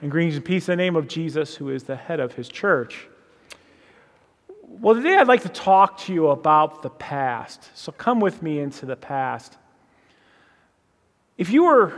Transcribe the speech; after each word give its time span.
and 0.00 0.10
greetings 0.10 0.36
and 0.36 0.44
peace 0.44 0.68
in 0.68 0.72
the 0.72 0.82
name 0.82 0.96
of 0.96 1.08
Jesus, 1.08 1.56
who 1.56 1.70
is 1.70 1.82
the 1.82 1.96
head 1.96 2.20
of 2.20 2.34
his 2.34 2.48
church. 2.48 3.08
Well, 4.62 4.94
today 4.94 5.16
I'd 5.16 5.26
like 5.26 5.42
to 5.42 5.48
talk 5.48 5.98
to 6.02 6.12
you 6.12 6.28
about 6.28 6.82
the 6.82 6.90
past. 6.90 7.68
So 7.74 7.90
come 7.90 8.20
with 8.20 8.42
me 8.42 8.60
into 8.60 8.86
the 8.86 8.96
past. 8.96 9.56
If 11.36 11.50
you 11.50 11.64
were, 11.64 11.92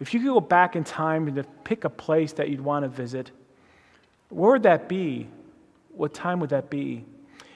if 0.00 0.14
you 0.14 0.20
could 0.20 0.28
go 0.28 0.40
back 0.40 0.76
in 0.76 0.84
time 0.84 1.28
and 1.28 1.64
pick 1.64 1.84
a 1.84 1.90
place 1.90 2.32
that 2.34 2.48
you'd 2.48 2.60
want 2.60 2.84
to 2.84 2.88
visit, 2.88 3.30
where 4.30 4.52
would 4.52 4.62
that 4.62 4.88
be? 4.88 5.28
What 5.94 6.14
time 6.14 6.40
would 6.40 6.50
that 6.50 6.70
be? 6.70 7.04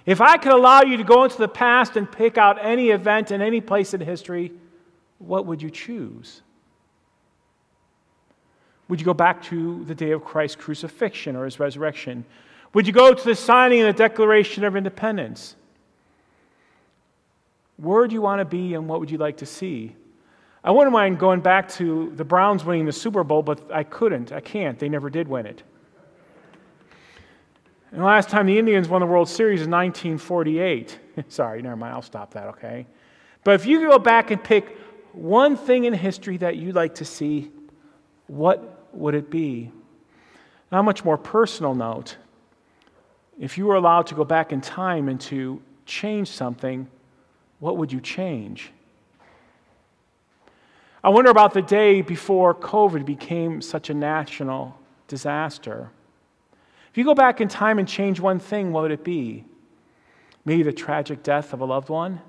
If 0.04 0.20
I 0.20 0.36
could 0.36 0.52
allow 0.52 0.82
you 0.82 0.96
to 0.96 1.04
go 1.04 1.24
into 1.24 1.38
the 1.38 1.48
past 1.48 1.96
and 1.96 2.10
pick 2.10 2.36
out 2.36 2.58
any 2.60 2.90
event 2.90 3.30
in 3.30 3.40
any 3.40 3.60
place 3.60 3.94
in 3.94 4.00
history, 4.00 4.52
what 5.18 5.46
would 5.46 5.62
you 5.62 5.70
choose? 5.70 6.42
Would 8.90 8.98
you 8.98 9.06
go 9.06 9.14
back 9.14 9.40
to 9.44 9.84
the 9.84 9.94
day 9.94 10.10
of 10.10 10.24
Christ's 10.24 10.56
crucifixion 10.56 11.36
or 11.36 11.44
his 11.44 11.60
resurrection? 11.60 12.24
Would 12.74 12.88
you 12.88 12.92
go 12.92 13.14
to 13.14 13.24
the 13.24 13.36
signing 13.36 13.82
of 13.82 13.86
the 13.86 13.92
Declaration 13.92 14.64
of 14.64 14.74
Independence? 14.74 15.54
Where 17.76 18.08
do 18.08 18.14
you 18.14 18.20
want 18.20 18.40
to 18.40 18.44
be 18.44 18.74
and 18.74 18.88
what 18.88 18.98
would 18.98 19.08
you 19.08 19.16
like 19.16 19.36
to 19.38 19.46
see? 19.46 19.94
I 20.64 20.72
wouldn't 20.72 20.92
mind 20.92 21.20
going 21.20 21.38
back 21.40 21.68
to 21.74 22.12
the 22.16 22.24
Browns 22.24 22.64
winning 22.64 22.84
the 22.84 22.92
Super 22.92 23.22
Bowl, 23.22 23.44
but 23.44 23.72
I 23.72 23.84
couldn't. 23.84 24.32
I 24.32 24.40
can't. 24.40 24.76
They 24.76 24.88
never 24.88 25.08
did 25.08 25.28
win 25.28 25.46
it. 25.46 25.62
And 27.92 28.00
the 28.00 28.04
last 28.04 28.28
time 28.28 28.46
the 28.46 28.58
Indians 28.58 28.88
won 28.88 29.02
the 29.02 29.06
World 29.06 29.28
Series 29.28 29.62
in 29.62 29.70
1948. 29.70 30.98
Sorry, 31.28 31.62
never 31.62 31.76
mind. 31.76 31.94
I'll 31.94 32.02
stop 32.02 32.34
that, 32.34 32.48
okay? 32.48 32.88
But 33.44 33.54
if 33.54 33.66
you 33.66 33.88
go 33.88 34.00
back 34.00 34.32
and 34.32 34.42
pick 34.42 34.76
one 35.12 35.56
thing 35.56 35.84
in 35.84 35.92
history 35.92 36.38
that 36.38 36.56
you'd 36.56 36.74
like 36.74 36.96
to 36.96 37.04
see, 37.04 37.52
what 38.26 38.79
would 38.92 39.14
it 39.14 39.30
be? 39.30 39.70
On 40.72 40.78
a 40.78 40.82
much 40.82 41.04
more 41.04 41.18
personal 41.18 41.74
note, 41.74 42.16
if 43.38 43.58
you 43.58 43.66
were 43.66 43.74
allowed 43.74 44.06
to 44.08 44.14
go 44.14 44.24
back 44.24 44.52
in 44.52 44.60
time 44.60 45.08
and 45.08 45.20
to 45.22 45.60
change 45.86 46.28
something, 46.28 46.86
what 47.58 47.76
would 47.76 47.92
you 47.92 48.00
change? 48.00 48.70
I 51.02 51.08
wonder 51.08 51.30
about 51.30 51.54
the 51.54 51.62
day 51.62 52.02
before 52.02 52.54
COVID 52.54 53.06
became 53.06 53.62
such 53.62 53.88
a 53.88 53.94
national 53.94 54.78
disaster. 55.08 55.90
If 56.90 56.98
you 56.98 57.04
go 57.04 57.14
back 57.14 57.40
in 57.40 57.48
time 57.48 57.78
and 57.78 57.88
change 57.88 58.20
one 58.20 58.38
thing, 58.38 58.72
what 58.72 58.82
would 58.82 58.92
it 58.92 59.04
be? 59.04 59.44
Maybe 60.44 60.62
the 60.62 60.72
tragic 60.72 61.22
death 61.22 61.52
of 61.52 61.60
a 61.60 61.64
loved 61.64 61.88
one? 61.88 62.20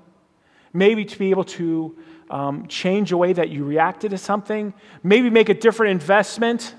Maybe 0.72 1.04
to 1.04 1.18
be 1.18 1.30
able 1.30 1.44
to 1.44 1.96
um, 2.30 2.66
change 2.66 3.10
the 3.10 3.16
way 3.16 3.32
that 3.32 3.50
you 3.50 3.64
reacted 3.64 4.10
to 4.12 4.18
something, 4.18 4.72
maybe 5.02 5.28
make 5.28 5.48
a 5.48 5.54
different 5.54 5.90
investment, 5.90 6.74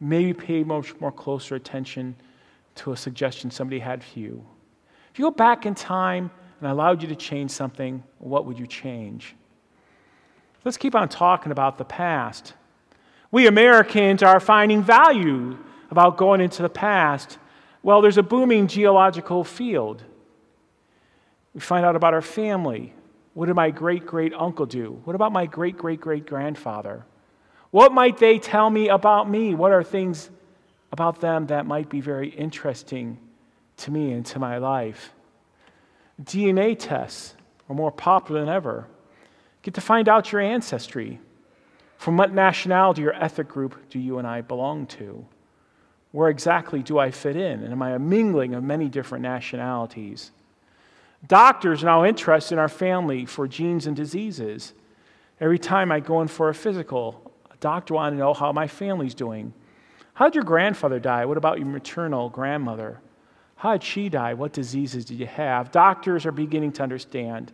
maybe 0.00 0.32
pay 0.32 0.62
much 0.62 0.98
more 1.00 1.10
closer 1.10 1.56
attention 1.56 2.14
to 2.76 2.92
a 2.92 2.96
suggestion 2.96 3.50
somebody 3.50 3.80
had 3.80 4.04
for 4.04 4.18
you. 4.20 4.46
If 5.12 5.18
you 5.18 5.24
go 5.24 5.30
back 5.32 5.66
in 5.66 5.74
time 5.74 6.30
and 6.60 6.70
allowed 6.70 7.02
you 7.02 7.08
to 7.08 7.16
change 7.16 7.50
something, 7.50 8.02
what 8.18 8.46
would 8.46 8.58
you 8.58 8.66
change? 8.66 9.34
Let's 10.64 10.76
keep 10.76 10.94
on 10.94 11.08
talking 11.08 11.50
about 11.50 11.78
the 11.78 11.84
past. 11.84 12.54
We 13.30 13.46
Americans 13.46 14.22
are 14.22 14.40
finding 14.40 14.82
value 14.82 15.58
about 15.90 16.16
going 16.16 16.40
into 16.40 16.62
the 16.62 16.68
past. 16.68 17.38
Well, 17.82 18.00
there's 18.00 18.18
a 18.18 18.22
booming 18.22 18.68
geological 18.68 19.44
field. 19.44 20.04
We 21.54 21.60
find 21.60 21.84
out 21.84 21.96
about 21.96 22.14
our 22.14 22.22
family. 22.22 22.92
What 23.34 23.46
did 23.46 23.54
my 23.54 23.70
great 23.70 24.06
great 24.06 24.32
uncle 24.34 24.66
do? 24.66 25.00
What 25.04 25.14
about 25.14 25.32
my 25.32 25.46
great 25.46 25.76
great 25.76 26.00
great 26.00 26.26
grandfather? 26.26 27.04
What 27.70 27.92
might 27.92 28.18
they 28.18 28.38
tell 28.38 28.70
me 28.70 28.88
about 28.88 29.28
me? 29.28 29.54
What 29.54 29.72
are 29.72 29.82
things 29.82 30.30
about 30.90 31.20
them 31.20 31.46
that 31.48 31.66
might 31.66 31.88
be 31.88 32.00
very 32.00 32.30
interesting 32.30 33.18
to 33.78 33.90
me 33.90 34.12
and 34.12 34.24
to 34.26 34.38
my 34.38 34.58
life? 34.58 35.12
DNA 36.22 36.76
tests 36.78 37.34
are 37.68 37.74
more 37.74 37.92
popular 37.92 38.40
than 38.40 38.48
ever. 38.48 38.88
Get 39.62 39.74
to 39.74 39.80
find 39.80 40.08
out 40.08 40.32
your 40.32 40.40
ancestry. 40.40 41.20
From 41.98 42.16
what 42.16 42.32
nationality 42.32 43.04
or 43.04 43.12
ethnic 43.12 43.48
group 43.48 43.90
do 43.90 43.98
you 43.98 44.18
and 44.18 44.26
I 44.26 44.40
belong 44.40 44.86
to? 44.86 45.26
Where 46.12 46.30
exactly 46.30 46.82
do 46.82 46.98
I 46.98 47.10
fit 47.10 47.36
in? 47.36 47.62
And 47.62 47.72
am 47.72 47.82
I 47.82 47.90
a 47.90 47.98
mingling 47.98 48.54
of 48.54 48.64
many 48.64 48.88
different 48.88 49.22
nationalities? 49.22 50.30
Doctors 51.26 51.82
now 51.82 52.04
interested 52.04 52.54
in 52.54 52.58
our 52.58 52.68
family 52.68 53.26
for 53.26 53.48
genes 53.48 53.86
and 53.86 53.96
diseases. 53.96 54.72
Every 55.40 55.58
time 55.58 55.90
I 55.90 56.00
go 56.00 56.20
in 56.20 56.28
for 56.28 56.48
a 56.48 56.54
physical, 56.54 57.32
a 57.50 57.56
doctor 57.56 57.94
wants 57.94 58.14
to 58.14 58.18
know 58.18 58.34
how 58.34 58.52
my 58.52 58.66
family's 58.66 59.14
doing. 59.14 59.52
How 60.14 60.26
did 60.26 60.36
your 60.36 60.44
grandfather 60.44 60.98
die? 60.98 61.24
What 61.24 61.36
about 61.36 61.58
your 61.58 61.66
maternal 61.66 62.28
grandmother? 62.28 63.00
How 63.56 63.72
did 63.72 63.82
she 63.82 64.08
die? 64.08 64.34
What 64.34 64.52
diseases 64.52 65.04
did 65.04 65.18
you 65.18 65.26
have? 65.26 65.72
Doctors 65.72 66.24
are 66.24 66.32
beginning 66.32 66.72
to 66.72 66.82
understand 66.82 67.52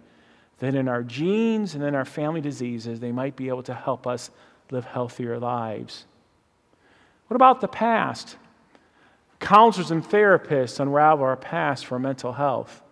that 0.59 0.75
in 0.75 0.87
our 0.87 1.03
genes 1.03 1.75
and 1.75 1.83
in 1.83 1.95
our 1.95 2.05
family 2.05 2.41
diseases, 2.41 3.01
they 3.01 3.13
might 3.13 3.37
be 3.37 3.49
able 3.49 3.63
to 3.65 3.75
help 3.75 4.07
us 4.07 4.31
live 4.71 4.85
healthier 4.85 5.39
lives. 5.39 6.05
What 7.29 7.37
about 7.37 7.61
the 7.61 7.69
past? 7.69 8.37
Counselors 9.41 9.91
and 9.91 10.05
therapists 10.05 10.79
unravel 10.79 11.25
our 11.25 11.37
past 11.37 11.87
for 11.87 11.99
mental 11.99 12.35
health. 12.35 12.83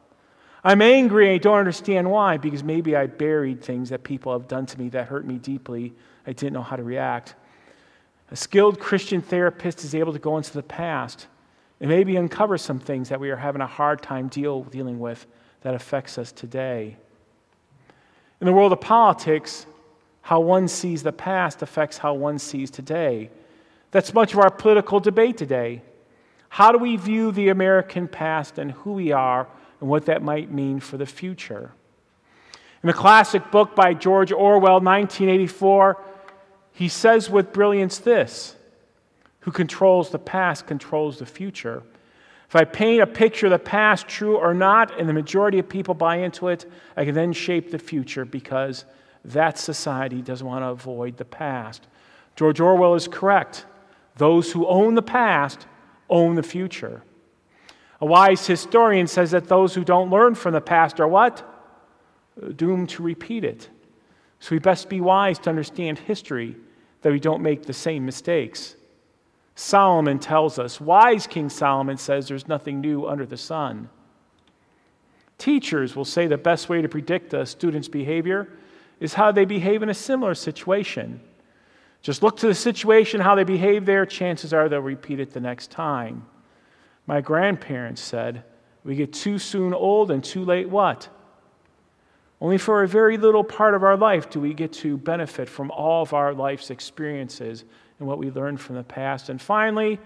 I'm 0.65 0.81
angry 0.81 1.27
and 1.27 1.35
I 1.35 1.39
don't 1.39 1.59
understand 1.59 2.11
why, 2.11 2.37
because 2.37 2.63
maybe 2.63 2.95
I 2.95 3.07
buried 3.07 3.63
things 3.63 3.91
that 3.91 4.05
people 4.05 4.33
have 4.33 4.47
done 4.47 4.67
to 4.67 4.79
me 4.79 4.89
that 4.91 5.09
hurt 5.09 5.27
me 5.27 5.39
deeply. 5.39 5.93
I 6.27 6.33
didn't 6.33 6.53
know 6.53 6.63
how 6.63 6.77
to 6.77 6.85
react. 6.85 7.35
A 8.31 8.37
skilled 8.37 8.79
Christian 8.79 9.21
therapist 9.21 9.83
is 9.83 9.95
able 9.95 10.13
to 10.13 10.19
go 10.19 10.37
into 10.37 10.53
the 10.53 10.63
past 10.63 11.27
and 11.81 11.91
maybe 11.91 12.17
uncover 12.17 12.57
some 12.57 12.79
things 12.79 13.09
that 13.09 13.19
we 13.19 13.31
are 13.31 13.37
having 13.37 13.61
a 13.61 13.67
hard 13.67 14.03
time 14.03 14.29
deal, 14.29 14.63
dealing 14.63 15.01
with 15.01 15.27
that 15.63 15.75
affects 15.75 16.17
us 16.17 16.31
today. 16.31 16.97
In 18.41 18.47
the 18.47 18.53
world 18.53 18.73
of 18.73 18.81
politics, 18.81 19.67
how 20.23 20.41
one 20.41 20.69
sees 20.69 21.03
the 21.03 21.13
past 21.13 21.63
affects 21.63 21.99
how 21.99 22.15
one 22.15 22.39
sees 22.39 22.71
today. 22.71 23.31
That's 23.91 24.15
much 24.15 24.33
of 24.33 24.39
our 24.39 24.51
political 24.51 25.01
debate 25.01 25.37
today. 25.37 25.83
How 26.49 26.71
do 26.71 26.79
we 26.79 26.97
view 26.97 27.33
the 27.33 27.49
American 27.49 28.07
past 28.07 28.59
and 28.59 28.71
who 28.71 28.93
we 28.93 29.11
are 29.11 29.49
and 29.83 29.91
what 29.91 30.07
that 30.07 30.23
might 30.23 30.49
mean 30.49 30.79
for 30.79 30.97
the 30.97 31.05
future. 31.05 31.73
In 32.85 32.87
the 32.87 32.93
classic 32.93 33.51
book 33.51 33.75
by 33.75 33.95
George 33.95 34.31
Orwell, 34.31 34.81
1984, 34.81 36.01
he 36.71 36.87
says 36.89 37.29
with 37.29 37.53
brilliance 37.53 37.99
this 37.99 38.55
Who 39.41 39.51
controls 39.51 40.11
the 40.11 40.21
past 40.21 40.69
controls 40.69 41.19
the 41.19 41.27
future. 41.27 41.83
If 42.49 42.55
I 42.55 42.63
paint 42.63 43.03
a 43.03 43.07
picture 43.09 43.47
of 43.47 43.53
the 43.53 43.59
past, 43.59 44.07
true 44.07 44.37
or 44.37 44.55
not, 44.55 45.01
and 45.01 45.09
the 45.09 45.13
majority 45.13 45.59
of 45.59 45.69
people 45.69 45.95
buy 45.95 46.17
into 46.19 46.47
it, 46.47 46.71
I 46.97 47.05
can 47.05 47.15
then 47.15 47.33
shape 47.33 47.73
the 47.73 47.79
future 47.79 48.25
because 48.25 48.85
that 49.25 49.59
society 49.59 50.23
doesn't 50.23 50.47
want 50.47 50.63
to 50.63 50.69
avoid 50.69 51.17
the 51.17 51.25
past. 51.25 51.89
George 52.37 52.61
Orwell 52.61 52.95
is 52.95 53.09
correct. 53.09 53.67
Those 54.17 54.53
who 54.53 54.65
own 54.67 54.95
the 54.95 55.03
past 55.03 55.67
own 56.09 56.37
the 56.37 56.43
future. 56.45 57.03
A 58.03 58.05
wise 58.05 58.45
historian 58.45 59.07
says 59.07 59.31
that 59.31 59.47
those 59.47 59.75
who 59.77 59.85
don't 59.85 60.11
learn 60.11 60.35
from 60.35 60.55
the 60.55 60.61
past 60.61 60.99
are 60.99 61.07
what? 61.07 61.49
Doomed 62.57 62.89
to 62.91 63.03
repeat 63.03 63.45
it. 63.45 63.71
So 64.41 64.57
we 64.57 64.59
best 64.59 64.89
be 64.89 65.01
wise 65.01 65.39
to 65.39 65.51
understand 65.51 66.01
history 66.01 66.57
that 67.03 67.13
we 67.13 67.21
don't 67.21 67.43
make 67.43 67.63
the 67.63 67.73
same 67.73 68.05
mistakes. 68.05 68.75
Solomon 69.55 70.19
tells 70.19 70.59
us, 70.59 70.81
wise 70.81 71.29
King 71.29 71.49
Solomon 71.49 71.97
says 71.97 72.27
there's 72.27 72.49
nothing 72.49 72.81
new 72.81 73.07
under 73.07 73.25
the 73.25 73.37
sun. 73.37 73.89
Teachers 75.39 75.95
will 75.95 76.05
say 76.05 76.27
the 76.27 76.37
best 76.37 76.69
way 76.69 76.83
to 76.83 76.89
predict 76.89 77.35
a 77.35 77.47
student's 77.47 77.87
behavior 77.87 78.49
is 78.99 79.15
how 79.15 79.31
they 79.31 79.45
behave 79.45 79.81
in 79.81 79.89
a 79.89 79.95
similar 79.95 80.35
situation. 80.35 81.21
Just 82.01 82.21
look 82.21 82.37
to 82.39 82.49
the 82.49 82.55
situation, 82.55 83.21
how 83.21 83.37
they 83.37 83.45
behave 83.45 83.87
there, 83.87 84.05
chances 84.07 84.53
are 84.53 84.69
they'll 84.69 84.81
repeat 84.81 85.21
it 85.21 85.33
the 85.33 85.41
next 85.41 85.71
time. 85.71 86.27
My 87.07 87.21
grandparents 87.21 88.01
said, 88.01 88.45
We 88.85 88.95
get 88.95 89.13
too 89.13 89.39
soon 89.39 89.75
old 89.75 90.11
and 90.11 90.23
too 90.23 90.45
late 90.45 90.69
what? 90.69 91.09
Only 92.41 92.59
for 92.59 92.83
a 92.83 92.89
very 92.89 93.19
little 93.19 93.45
part 93.45 93.75
of 93.75 93.85
our 93.85 93.97
life 93.97 94.29
do 94.29 94.41
we 94.41 94.53
get 94.53 94.73
to 94.75 94.97
benefit 94.97 95.49
from 95.49 95.71
all 95.71 96.03
of 96.03 96.13
our 96.13 96.35
life's 96.35 96.71
experiences 96.71 97.65
and 97.99 98.09
what 98.09 98.19
we 98.19 98.31
learned 98.33 98.61
from 98.61 98.75
the 98.75 98.83
past. 98.83 99.29
And 99.29 99.41
finally, 99.41 100.01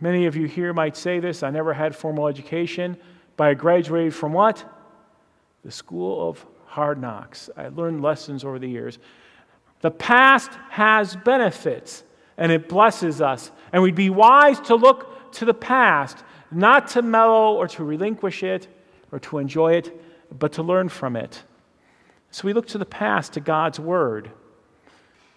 many 0.00 0.24
of 0.24 0.36
you 0.36 0.46
here 0.46 0.72
might 0.72 0.96
say 0.96 1.20
this 1.20 1.42
I 1.42 1.50
never 1.50 1.74
had 1.74 1.94
formal 1.94 2.28
education, 2.28 2.96
but 3.36 3.48
I 3.48 3.54
graduated 3.54 4.14
from 4.14 4.32
what? 4.32 4.64
The 5.62 5.70
School 5.70 6.28
of 6.28 6.46
Hard 6.64 6.98
Knocks. 6.98 7.50
I 7.56 7.68
learned 7.68 8.00
lessons 8.00 8.42
over 8.42 8.58
the 8.58 8.68
years. 8.68 8.98
The 9.82 9.90
past 9.90 10.52
has 10.70 11.16
benefits 11.16 12.04
and 12.40 12.50
it 12.50 12.68
blesses 12.68 13.20
us. 13.20 13.52
And 13.72 13.82
we'd 13.82 13.94
be 13.94 14.10
wise 14.10 14.58
to 14.62 14.74
look 14.74 15.32
to 15.34 15.44
the 15.44 15.54
past, 15.54 16.24
not 16.50 16.88
to 16.88 17.02
mellow 17.02 17.54
or 17.54 17.68
to 17.68 17.84
relinquish 17.84 18.42
it 18.42 18.66
or 19.12 19.20
to 19.20 19.38
enjoy 19.38 19.74
it, 19.74 20.02
but 20.36 20.52
to 20.54 20.62
learn 20.64 20.88
from 20.88 21.14
it. 21.14 21.42
So 22.32 22.46
we 22.46 22.52
look 22.52 22.66
to 22.68 22.78
the 22.78 22.84
past, 22.84 23.34
to 23.34 23.40
God's 23.40 23.78
Word. 23.78 24.30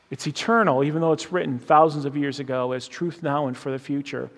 It's 0.09 0.27
eternal, 0.27 0.83
even 0.83 1.01
though 1.01 1.11
it's 1.11 1.31
written 1.31 1.59
thousands 1.59 2.05
of 2.05 2.15
years 2.15 2.39
ago 2.39 2.71
as 2.71 2.87
truth 2.87 3.21
now 3.21 3.47
and 3.47 3.57
for 3.57 3.71
the 3.71 3.79
future. 3.79 4.29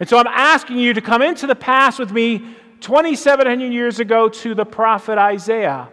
And 0.00 0.08
so 0.08 0.16
I'm 0.16 0.28
asking 0.28 0.78
you 0.78 0.94
to 0.94 1.00
come 1.00 1.22
into 1.22 1.46
the 1.46 1.56
past 1.56 1.98
with 1.98 2.12
me 2.12 2.56
2,700 2.80 3.72
years 3.72 4.00
ago 4.00 4.28
to 4.28 4.54
the 4.54 4.64
prophet 4.64 5.18
Isaiah, 5.18 5.88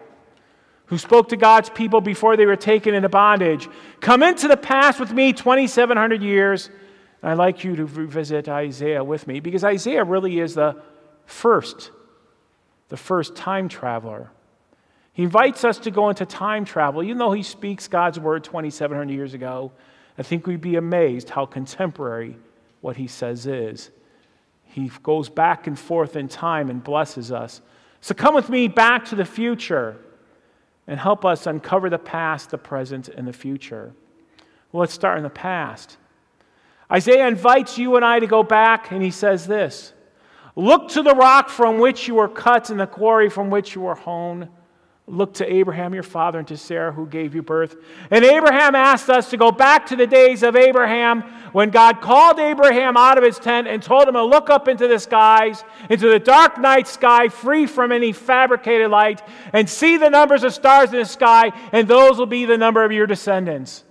who 0.92 0.98
spoke 0.98 1.30
to 1.30 1.38
God's 1.38 1.70
people 1.70 2.02
before 2.02 2.36
they 2.36 2.44
were 2.44 2.54
taken 2.54 2.94
into 2.94 3.08
bondage. 3.08 3.66
Come 4.00 4.22
into 4.22 4.46
the 4.46 4.58
past 4.58 5.00
with 5.00 5.10
me 5.10 5.32
2,700 5.32 6.22
years. 6.22 6.68
And 7.22 7.30
I'd 7.30 7.38
like 7.38 7.64
you 7.64 7.74
to 7.76 7.86
revisit 7.86 8.46
Isaiah 8.46 9.02
with 9.02 9.26
me 9.26 9.40
because 9.40 9.64
Isaiah 9.64 10.04
really 10.04 10.38
is 10.38 10.54
the 10.54 10.82
first, 11.24 11.92
the 12.90 12.98
first 12.98 13.34
time 13.34 13.70
traveler. 13.70 14.30
He 15.14 15.22
invites 15.22 15.64
us 15.64 15.78
to 15.78 15.90
go 15.90 16.10
into 16.10 16.26
time 16.26 16.66
travel. 16.66 17.02
Even 17.02 17.16
though 17.16 17.32
he 17.32 17.42
speaks 17.42 17.88
God's 17.88 18.20
word 18.20 18.44
2,700 18.44 19.10
years 19.10 19.32
ago, 19.32 19.72
I 20.18 20.22
think 20.22 20.46
we'd 20.46 20.60
be 20.60 20.76
amazed 20.76 21.30
how 21.30 21.46
contemporary 21.46 22.36
what 22.82 22.98
he 22.98 23.06
says 23.06 23.46
is. 23.46 23.90
He 24.64 24.90
goes 25.02 25.30
back 25.30 25.66
and 25.66 25.78
forth 25.78 26.16
in 26.16 26.28
time 26.28 26.68
and 26.68 26.84
blesses 26.84 27.32
us. 27.32 27.62
So 28.02 28.14
come 28.14 28.34
with 28.34 28.50
me 28.50 28.68
back 28.68 29.06
to 29.06 29.14
the 29.14 29.24
future 29.24 29.96
and 30.86 30.98
help 30.98 31.24
us 31.24 31.46
uncover 31.46 31.88
the 31.88 31.98
past, 31.98 32.50
the 32.50 32.58
present, 32.58 33.08
and 33.08 33.26
the 33.26 33.32
future. 33.32 33.92
Well, 34.70 34.80
let's 34.80 34.94
start 34.94 35.18
in 35.18 35.22
the 35.22 35.30
past. 35.30 35.96
Isaiah 36.90 37.26
invites 37.26 37.78
you 37.78 37.96
and 37.96 38.04
I 38.04 38.18
to 38.18 38.26
go 38.26 38.42
back, 38.42 38.90
and 38.90 39.02
he 39.02 39.10
says 39.10 39.46
this 39.46 39.92
Look 40.54 40.88
to 40.90 41.02
the 41.02 41.14
rock 41.14 41.48
from 41.48 41.78
which 41.78 42.08
you 42.08 42.16
were 42.16 42.28
cut 42.28 42.70
and 42.70 42.78
the 42.78 42.86
quarry 42.86 43.30
from 43.30 43.50
which 43.50 43.74
you 43.74 43.82
were 43.82 43.94
hewn. 43.94 44.48
Look 45.12 45.34
to 45.34 45.52
Abraham, 45.52 45.92
your 45.92 46.02
father, 46.02 46.38
and 46.38 46.48
to 46.48 46.56
Sarah, 46.56 46.90
who 46.90 47.06
gave 47.06 47.34
you 47.34 47.42
birth. 47.42 47.76
And 48.10 48.24
Abraham 48.24 48.74
asked 48.74 49.10
us 49.10 49.28
to 49.28 49.36
go 49.36 49.52
back 49.52 49.84
to 49.88 49.96
the 49.96 50.06
days 50.06 50.42
of 50.42 50.56
Abraham 50.56 51.20
when 51.52 51.68
God 51.68 52.00
called 52.00 52.38
Abraham 52.40 52.96
out 52.96 53.18
of 53.18 53.24
his 53.24 53.38
tent 53.38 53.68
and 53.68 53.82
told 53.82 54.08
him 54.08 54.14
to 54.14 54.24
look 54.24 54.48
up 54.48 54.68
into 54.68 54.88
the 54.88 54.98
skies, 54.98 55.64
into 55.90 56.08
the 56.08 56.18
dark 56.18 56.56
night 56.58 56.88
sky, 56.88 57.28
free 57.28 57.66
from 57.66 57.92
any 57.92 58.12
fabricated 58.12 58.90
light, 58.90 59.20
and 59.52 59.68
see 59.68 59.98
the 59.98 60.08
numbers 60.08 60.44
of 60.44 60.54
stars 60.54 60.94
in 60.94 60.98
the 61.00 61.04
sky, 61.04 61.52
and 61.72 61.86
those 61.86 62.16
will 62.16 62.24
be 62.24 62.46
the 62.46 62.56
number 62.56 62.82
of 62.82 62.90
your 62.90 63.06
descendants. 63.06 63.84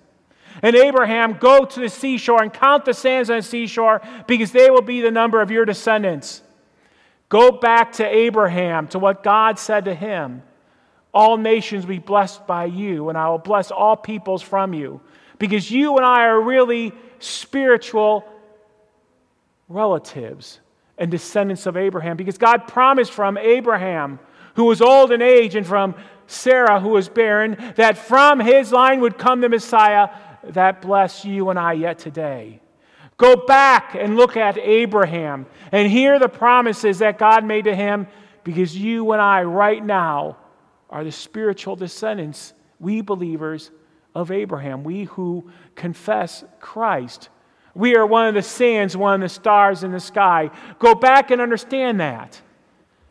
And 0.63 0.75
Abraham, 0.75 1.33
go 1.33 1.65
to 1.65 1.79
the 1.79 1.89
seashore 1.89 2.41
and 2.41 2.51
count 2.51 2.83
the 2.83 2.95
sands 2.95 3.29
on 3.29 3.37
the 3.37 3.43
seashore, 3.43 4.01
because 4.25 4.51
they 4.51 4.71
will 4.71 4.81
be 4.81 5.01
the 5.01 5.11
number 5.11 5.39
of 5.39 5.51
your 5.51 5.65
descendants. 5.65 6.41
Go 7.29 7.51
back 7.51 7.91
to 7.93 8.07
Abraham, 8.07 8.87
to 8.87 8.97
what 8.97 9.21
God 9.21 9.59
said 9.59 9.85
to 9.85 9.93
him. 9.93 10.41
All 11.13 11.37
nations 11.37 11.85
will 11.85 11.95
be 11.95 11.99
blessed 11.99 12.47
by 12.47 12.65
you, 12.65 13.09
and 13.09 13.17
I 13.17 13.29
will 13.29 13.37
bless 13.37 13.71
all 13.71 13.95
peoples 13.95 14.41
from 14.41 14.73
you. 14.73 15.01
Because 15.39 15.69
you 15.69 15.97
and 15.97 16.05
I 16.05 16.25
are 16.25 16.39
really 16.39 16.93
spiritual 17.19 18.25
relatives 19.67 20.59
and 20.97 21.09
descendants 21.09 21.65
of 21.65 21.75
Abraham. 21.75 22.15
Because 22.15 22.37
God 22.37 22.67
promised 22.67 23.11
from 23.11 23.37
Abraham, 23.37 24.19
who 24.55 24.65
was 24.65 24.81
old 24.81 25.11
in 25.11 25.21
age, 25.21 25.55
and 25.55 25.65
from 25.65 25.95
Sarah, 26.27 26.79
who 26.79 26.89
was 26.89 27.09
barren, 27.09 27.57
that 27.75 27.97
from 27.97 28.39
his 28.39 28.71
line 28.71 29.01
would 29.01 29.17
come 29.17 29.41
the 29.41 29.49
Messiah 29.49 30.09
that 30.43 30.81
bless 30.81 31.25
you 31.25 31.49
and 31.49 31.59
I 31.59 31.73
yet 31.73 31.99
today. 31.99 32.61
Go 33.17 33.35
back 33.35 33.95
and 33.95 34.15
look 34.15 34.37
at 34.37 34.57
Abraham 34.57 35.45
and 35.71 35.91
hear 35.91 36.17
the 36.17 36.29
promises 36.29 36.99
that 36.99 37.19
God 37.19 37.45
made 37.45 37.65
to 37.65 37.75
him 37.75 38.07
because 38.43 38.75
you 38.75 39.11
and 39.11 39.21
I, 39.21 39.43
right 39.43 39.83
now, 39.83 40.37
are 40.91 41.03
the 41.03 41.11
spiritual 41.11 41.75
descendants, 41.75 42.53
we 42.79 43.01
believers 43.01 43.71
of 44.13 44.31
Abraham, 44.31 44.83
we 44.83 45.05
who 45.05 45.49
confess 45.75 46.43
Christ. 46.59 47.29
We 47.73 47.95
are 47.95 48.05
one 48.05 48.27
of 48.27 48.33
the 48.33 48.41
sands, 48.41 48.97
one 48.97 49.15
of 49.15 49.21
the 49.21 49.33
stars 49.33 49.83
in 49.83 49.91
the 49.91 49.99
sky. 49.99 50.51
Go 50.79 50.93
back 50.93 51.31
and 51.31 51.41
understand 51.41 52.01
that. 52.01 52.41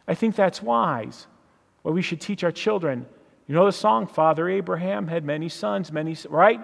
I 0.07 0.15
think 0.15 0.37
that's 0.37 0.63
wise. 0.63 1.27
What 1.83 1.95
we 1.95 2.03
should 2.03 2.21
teach 2.21 2.45
our 2.45 2.53
children. 2.53 3.07
You 3.47 3.55
know 3.55 3.65
the 3.65 3.73
song, 3.73 4.07
Father 4.07 4.49
Abraham 4.49 5.07
had 5.09 5.25
many 5.25 5.49
sons, 5.49 5.91
many, 5.91 6.15
right? 6.29 6.61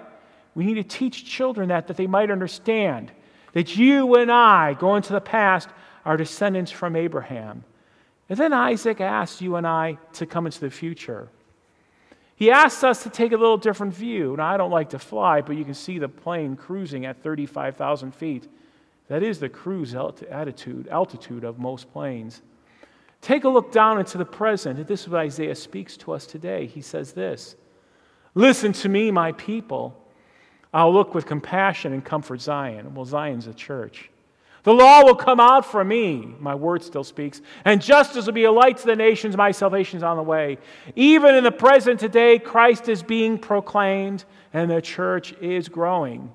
We 0.54 0.66
need 0.66 0.74
to 0.74 0.84
teach 0.84 1.24
children 1.24 1.70
that, 1.70 1.86
that 1.86 1.96
they 1.96 2.06
might 2.06 2.30
understand 2.30 3.12
that 3.54 3.76
you 3.76 4.14
and 4.16 4.30
I, 4.30 4.74
going 4.74 5.02
to 5.02 5.12
the 5.14 5.20
past, 5.20 5.68
are 6.04 6.16
descendants 6.16 6.70
from 6.70 6.94
Abraham. 6.94 7.64
And 8.28 8.38
then 8.38 8.52
Isaiah 8.52 8.96
asks 9.00 9.40
you 9.40 9.56
and 9.56 9.67
I 9.67 9.99
to 10.14 10.26
come 10.26 10.46
into 10.46 10.61
the 10.61 10.70
future. 10.70 11.28
He 12.34 12.50
asks 12.50 12.84
us 12.84 13.02
to 13.05 13.11
take 13.11 13.32
a 13.32 13.37
little 13.37 13.56
different 13.56 13.94
view. 13.94 14.37
Now, 14.37 14.52
I 14.52 14.56
don't 14.56 14.70
like 14.70 14.90
to 14.90 14.99
fly, 14.99 15.40
but 15.40 15.56
you 15.56 15.64
can 15.64 15.75
see 15.75 15.99
the 15.99 16.08
plane 16.08 16.56
cruising 16.56 17.06
at 17.06 17.23
35,000 17.23 18.14
feet. 18.14 18.49
That 19.08 19.23
is 19.23 19.38
the 19.38 19.49
cruise 19.49 19.94
altitude, 19.94 20.88
altitude 20.88 21.44
of 21.44 21.58
most 21.58 21.90
planes. 21.93 22.43
Take 23.23 23.44
a 23.44 23.49
look 23.49 23.73
down 23.73 23.99
into 23.99 24.19
the 24.19 24.25
present. 24.25 24.87
This 24.87 25.02
is 25.02 25.08
what 25.08 25.20
Isaiah 25.20 25.55
speaks 25.55 25.96
to 25.99 26.12
us 26.12 26.26
today. 26.26 26.67
He 26.67 26.82
says 26.82 27.12
this 27.12 27.56
Listen 28.34 28.73
to 28.75 28.88
me, 28.88 29.11
my 29.11 29.32
people. 29.32 30.02
I'll 30.75 30.93
look 30.93 31.14
with 31.14 31.25
compassion 31.25 31.94
and 31.94 32.05
comfort 32.05 32.40
Zion. 32.43 32.94
Well, 32.94 33.06
Zion's 33.06 33.46
a 33.46 33.55
church. 33.55 34.11
The 34.66 34.74
law 34.74 35.04
will 35.04 35.14
come 35.14 35.38
out 35.38 35.64
from 35.64 35.86
me, 35.86 36.26
my 36.40 36.56
word 36.56 36.82
still 36.82 37.04
speaks, 37.04 37.40
and 37.64 37.80
justice 37.80 38.26
will 38.26 38.32
be 38.32 38.46
a 38.46 38.50
light 38.50 38.78
to 38.78 38.86
the 38.86 38.96
nations. 38.96 39.36
My 39.36 39.52
salvation 39.52 39.98
is 39.98 40.02
on 40.02 40.16
the 40.16 40.24
way. 40.24 40.58
Even 40.96 41.36
in 41.36 41.44
the 41.44 41.52
present 41.52 42.00
today, 42.00 42.40
Christ 42.40 42.88
is 42.88 43.00
being 43.00 43.38
proclaimed 43.38 44.24
and 44.52 44.68
the 44.68 44.82
church 44.82 45.34
is 45.34 45.68
growing. 45.68 46.32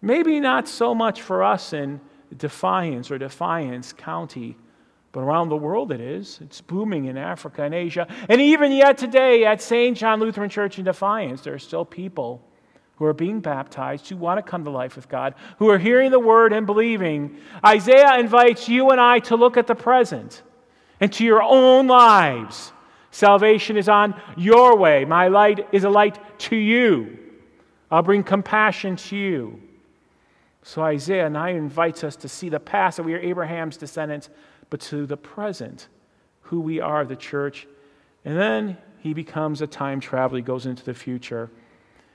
Maybe 0.00 0.40
not 0.40 0.66
so 0.66 0.94
much 0.94 1.20
for 1.20 1.44
us 1.44 1.74
in 1.74 2.00
Defiance 2.34 3.10
or 3.10 3.18
Defiance 3.18 3.92
County, 3.92 4.56
but 5.12 5.20
around 5.20 5.50
the 5.50 5.56
world 5.56 5.92
it 5.92 6.00
is. 6.00 6.38
It's 6.40 6.62
booming 6.62 7.04
in 7.04 7.18
Africa 7.18 7.64
and 7.64 7.74
Asia. 7.74 8.06
And 8.30 8.40
even 8.40 8.72
yet 8.72 8.96
today 8.96 9.44
at 9.44 9.60
St. 9.60 9.94
John 9.94 10.20
Lutheran 10.20 10.48
Church 10.48 10.78
in 10.78 10.86
Defiance, 10.86 11.42
there 11.42 11.52
are 11.52 11.58
still 11.58 11.84
people 11.84 12.48
who 12.96 13.04
are 13.04 13.12
being 13.12 13.40
baptized, 13.40 14.08
who 14.08 14.16
want 14.16 14.38
to 14.38 14.48
come 14.48 14.64
to 14.64 14.70
life 14.70 14.96
with 14.96 15.08
God, 15.08 15.34
who 15.58 15.68
are 15.70 15.78
hearing 15.78 16.10
the 16.10 16.20
word 16.20 16.52
and 16.52 16.66
believing. 16.66 17.36
Isaiah 17.64 18.18
invites 18.18 18.68
you 18.68 18.90
and 18.90 19.00
I 19.00 19.18
to 19.20 19.36
look 19.36 19.56
at 19.56 19.66
the 19.66 19.74
present 19.74 20.42
and 21.00 21.12
to 21.14 21.24
your 21.24 21.42
own 21.42 21.86
lives. 21.86 22.72
Salvation 23.10 23.76
is 23.76 23.88
on 23.88 24.20
your 24.36 24.76
way. 24.76 25.04
My 25.04 25.28
light 25.28 25.68
is 25.72 25.84
a 25.84 25.90
light 25.90 26.18
to 26.40 26.56
you. 26.56 27.18
I'll 27.90 28.02
bring 28.02 28.22
compassion 28.22 28.96
to 28.96 29.16
you. 29.16 29.60
So 30.62 30.82
Isaiah 30.82 31.28
now 31.28 31.48
invites 31.48 32.04
us 32.04 32.16
to 32.16 32.28
see 32.28 32.48
the 32.48 32.60
past 32.60 32.96
that 32.96 33.02
we 33.02 33.14
are 33.14 33.18
Abraham's 33.18 33.76
descendants, 33.76 34.30
but 34.70 34.80
to 34.82 35.06
the 35.06 35.16
present, 35.16 35.88
who 36.42 36.60
we 36.60 36.80
are, 36.80 37.04
the 37.04 37.16
church. 37.16 37.66
And 38.24 38.38
then 38.38 38.78
he 39.00 39.12
becomes 39.12 39.60
a 39.60 39.66
time 39.66 40.00
traveler. 40.00 40.38
He 40.38 40.42
goes 40.42 40.66
into 40.66 40.84
the 40.84 40.94
future. 40.94 41.50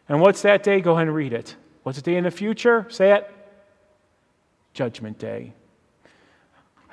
And 0.10 0.22
what's 0.22 0.42
that 0.44 0.64
day? 0.64 0.82
Go 0.82 0.94
ahead 0.94 1.08
and 1.08 1.16
read 1.16 1.34
it. 1.34 1.56
What's 1.84 1.98
the 1.98 2.02
day 2.02 2.18
in 2.18 2.24
the 2.24 2.32
future? 2.32 2.86
Say 2.90 3.14
it. 3.14 3.30
Judgment 4.74 5.18
Day. 5.18 5.54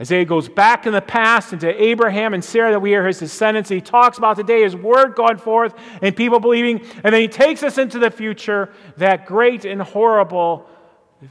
Isaiah 0.01 0.25
goes 0.25 0.49
back 0.49 0.87
in 0.87 0.93
the 0.93 1.01
past 1.01 1.53
into 1.53 1.81
Abraham 1.81 2.35
and 2.35 2.45
Sarah, 2.45 2.73
that 2.73 2.81
we 2.81 2.97
are 2.97 3.07
his 3.07 3.21
descendants. 3.21 3.71
He 3.71 3.81
talks 3.81 4.19
about 4.19 4.37
the 4.37 4.43
day, 4.43 4.63
his 4.63 4.75
word 4.75 5.15
going 5.15 5.37
forth, 5.37 5.75
and 6.03 6.17
people 6.17 6.41
believing. 6.41 6.81
And 7.05 7.15
then 7.15 7.21
he 7.21 7.29
takes 7.29 7.63
us 7.63 7.79
into 7.79 8.01
the 8.01 8.11
future, 8.11 8.73
that 8.97 9.27
great 9.27 9.65
and 9.65 9.81
horrible, 9.81 10.69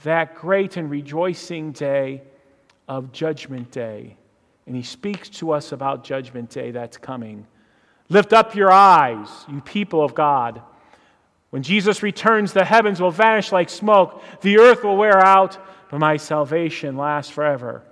that 0.04 0.36
great 0.36 0.78
and 0.78 0.90
rejoicing 0.90 1.74
day 1.74 2.22
of 2.88 3.12
Judgment 3.12 3.70
Day. 3.70 4.16
And 4.66 4.76
he 4.76 4.84
speaks 4.84 5.28
to 5.30 5.52
us 5.52 5.74
about 5.74 6.06
Judgment 6.06 6.50
Day 6.50 6.72
that's 6.72 6.98
coming. 6.98 7.46
Lift 8.08 8.32
up 8.32 8.56
your 8.56 8.72
eyes, 8.72 9.28
you 9.50 9.60
people 9.60 10.04
of 10.04 10.14
God. 10.14 10.62
When 11.54 11.62
Jesus 11.62 12.02
returns, 12.02 12.52
the 12.52 12.66
heavens 12.66 13.00
will 13.00 13.12
vanish 13.12 13.52
like 13.52 13.70
smoke, 13.70 14.24
the 14.42 14.58
earth 14.58 14.84
will 14.84 14.98
wear 14.98 15.20
out, 15.20 15.56
but 15.92 16.00
my 16.00 16.18
salvation 16.18 16.98
lasts 16.98 17.32
forever. 17.32 17.84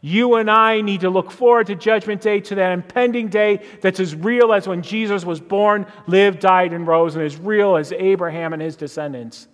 You 0.00 0.36
and 0.36 0.50
I 0.50 0.80
need 0.80 1.02
to 1.02 1.10
look 1.10 1.30
forward 1.30 1.66
to 1.66 1.74
Judgment 1.74 2.22
Day, 2.22 2.40
to 2.40 2.54
that 2.54 2.72
impending 2.72 3.28
day 3.28 3.62
that's 3.82 4.00
as 4.00 4.14
real 4.14 4.54
as 4.54 4.66
when 4.66 4.80
Jesus 4.80 5.22
was 5.22 5.38
born, 5.38 5.84
lived, 6.06 6.40
died, 6.40 6.72
and 6.72 6.86
rose, 6.86 7.14
and 7.14 7.22
as 7.22 7.36
real 7.36 7.76
as 7.76 7.92
Abraham 7.92 8.54
and 8.54 8.62
his 8.62 8.74
descendants. 8.74 9.48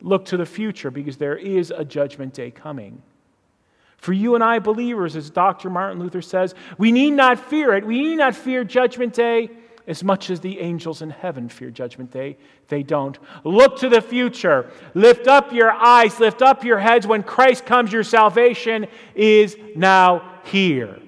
Look 0.00 0.24
to 0.26 0.38
the 0.38 0.46
future 0.46 0.90
because 0.90 1.18
there 1.18 1.36
is 1.36 1.70
a 1.70 1.84
Judgment 1.84 2.32
Day 2.32 2.50
coming. 2.50 3.02
For 3.98 4.14
you 4.14 4.36
and 4.36 4.42
I, 4.42 4.58
believers, 4.58 5.16
as 5.16 5.28
Dr. 5.28 5.68
Martin 5.68 6.00
Luther 6.00 6.22
says, 6.22 6.54
we 6.78 6.92
need 6.92 7.10
not 7.10 7.38
fear 7.38 7.74
it. 7.74 7.84
We 7.84 8.00
need 8.00 8.16
not 8.16 8.34
fear 8.34 8.64
Judgment 8.64 9.12
Day 9.12 9.50
as 9.86 10.02
much 10.02 10.30
as 10.30 10.40
the 10.40 10.58
angels 10.60 11.02
in 11.02 11.10
heaven 11.10 11.48
fear 11.48 11.70
judgment 11.70 12.10
day. 12.10 12.36
They 12.68 12.82
don't. 12.82 13.18
Look 13.44 13.78
to 13.80 13.88
the 13.88 14.00
future. 14.00 14.70
Lift 14.94 15.28
up 15.28 15.52
your 15.52 15.70
eyes, 15.70 16.18
lift 16.18 16.42
up 16.42 16.64
your 16.64 16.78
heads. 16.78 17.06
When 17.06 17.22
Christ 17.22 17.66
comes, 17.66 17.92
your 17.92 18.02
salvation 18.02 18.86
is 19.14 19.56
now 19.74 20.40
here. 20.44 20.98